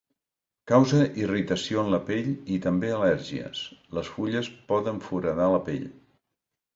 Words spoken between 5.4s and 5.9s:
la pell.